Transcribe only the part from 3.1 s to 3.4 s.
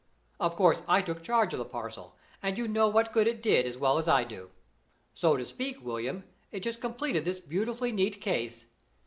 good it